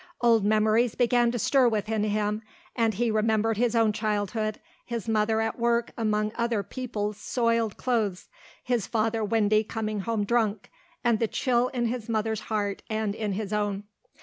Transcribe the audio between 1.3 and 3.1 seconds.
stir within him and